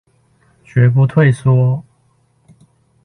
[0.65, 1.83] 絕不退縮